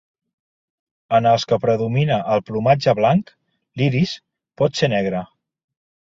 [1.17, 3.31] En els que predomina el plomatge blanc,
[3.83, 4.17] l'iris
[4.63, 5.23] pot ser negre.